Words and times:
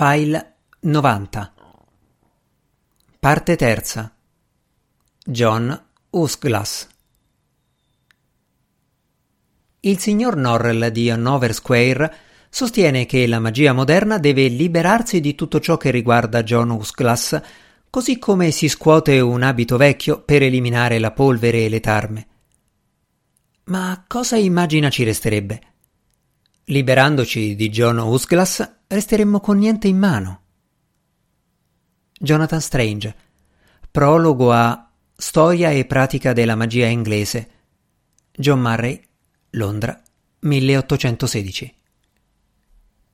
File 0.00 0.58
90 0.82 1.54
Parte 3.18 3.56
terza 3.56 4.14
John 5.24 5.86
Usglass 6.10 6.86
Il 9.80 9.98
signor 9.98 10.36
Norrell 10.36 10.86
di 10.90 11.10
Hanover 11.10 11.52
Square 11.52 12.14
sostiene 12.48 13.06
che 13.06 13.26
la 13.26 13.40
magia 13.40 13.72
moderna 13.72 14.18
deve 14.18 14.46
liberarsi 14.46 15.18
di 15.18 15.34
tutto 15.34 15.58
ciò 15.58 15.76
che 15.76 15.90
riguarda 15.90 16.44
John 16.44 16.70
Usglass, 16.70 17.40
così 17.90 18.20
come 18.20 18.52
si 18.52 18.68
scuote 18.68 19.18
un 19.18 19.42
abito 19.42 19.76
vecchio 19.76 20.22
per 20.22 20.44
eliminare 20.44 21.00
la 21.00 21.10
polvere 21.10 21.64
e 21.64 21.68
le 21.68 21.80
tarme. 21.80 22.26
Ma 23.64 24.04
cosa 24.06 24.36
immagina 24.36 24.90
ci 24.90 25.02
resterebbe? 25.02 25.60
Liberandoci 26.66 27.56
di 27.56 27.68
John 27.68 27.98
Usglass 27.98 28.76
resteremmo 28.88 29.40
con 29.40 29.58
niente 29.58 29.86
in 29.86 29.98
mano. 29.98 30.40
Jonathan 32.18 32.60
Strange. 32.60 33.14
Prologo 33.90 34.52
a 34.52 34.90
Storia 35.14 35.70
e 35.70 35.84
pratica 35.84 36.32
della 36.32 36.56
magia 36.56 36.86
inglese. 36.86 37.50
John 38.32 38.60
Murray, 38.60 39.00
Londra, 39.50 40.00
1816 40.40 41.77